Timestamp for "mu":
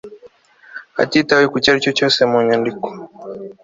2.31-2.37